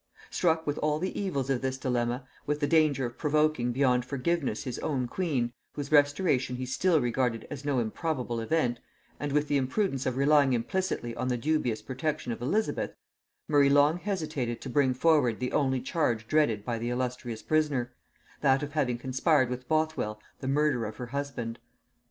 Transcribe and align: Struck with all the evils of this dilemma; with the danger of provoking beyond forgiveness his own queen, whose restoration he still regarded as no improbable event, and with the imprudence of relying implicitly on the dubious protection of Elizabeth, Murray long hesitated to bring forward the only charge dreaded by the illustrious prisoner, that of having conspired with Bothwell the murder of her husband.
Struck 0.31 0.65
with 0.65 0.79
all 0.79 0.97
the 0.97 1.13
evils 1.21 1.51
of 1.51 1.61
this 1.61 1.77
dilemma; 1.77 2.27
with 2.47 2.59
the 2.59 2.65
danger 2.65 3.05
of 3.05 3.19
provoking 3.19 3.71
beyond 3.71 4.03
forgiveness 4.03 4.63
his 4.63 4.79
own 4.79 5.05
queen, 5.07 5.53
whose 5.73 5.91
restoration 5.91 6.55
he 6.55 6.65
still 6.65 6.99
regarded 6.99 7.45
as 7.51 7.63
no 7.63 7.77
improbable 7.77 8.39
event, 8.39 8.79
and 9.19 9.31
with 9.31 9.47
the 9.47 9.57
imprudence 9.57 10.07
of 10.07 10.17
relying 10.17 10.53
implicitly 10.53 11.15
on 11.15 11.27
the 11.27 11.37
dubious 11.37 11.83
protection 11.83 12.31
of 12.31 12.41
Elizabeth, 12.41 12.95
Murray 13.47 13.69
long 13.69 13.99
hesitated 13.99 14.59
to 14.61 14.71
bring 14.71 14.95
forward 14.95 15.39
the 15.39 15.51
only 15.51 15.79
charge 15.79 16.27
dreaded 16.27 16.65
by 16.65 16.79
the 16.79 16.89
illustrious 16.89 17.43
prisoner, 17.43 17.93
that 18.41 18.63
of 18.63 18.73
having 18.73 18.97
conspired 18.97 19.51
with 19.51 19.67
Bothwell 19.67 20.19
the 20.39 20.47
murder 20.47 20.83
of 20.87 20.97
her 20.97 21.05
husband. 21.05 21.59